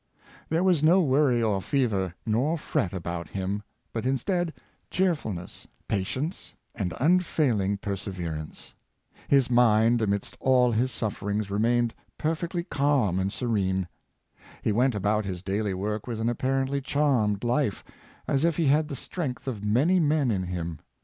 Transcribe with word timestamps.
There 0.49 0.63
was 0.63 0.81
no 0.81 1.03
worry 1.03 1.43
or 1.43 1.61
fever 1.61 2.15
nor 2.25 2.57
fret 2.57 2.91
about 2.91 3.29
him; 3.29 3.61
but 3.93 4.03
instead, 4.03 4.51
cheerfulness, 4.89 5.67
patience, 5.87 6.55
and 6.73 6.95
unfailing 6.99 7.77
perse 7.77 8.05
verance. 8.07 8.73
His 9.27 9.51
mind, 9.51 10.01
amidst 10.01 10.35
all 10.39 10.71
his 10.71 10.91
sufferings, 10.91 11.51
remained 11.51 11.93
perfectly 12.17 12.63
calm 12.63 13.19
and 13.19 13.31
serene. 13.31 13.87
He 14.63 14.71
went 14.71 14.95
about 14.95 15.23
his 15.23 15.43
daily 15.43 15.75
work 15.75 16.07
with 16.07 16.19
an 16.19 16.29
apparently 16.29 16.81
charmed 16.81 17.43
life, 17.43 17.83
as 18.27 18.43
if 18.43 18.57
he 18.57 18.65
had 18.65 18.87
the 18.87 18.95
strength 18.95 19.47
of 19.47 19.63
many 19.63 19.99
men 19.99 20.31
in 20.31 20.41
him. 20.41 20.79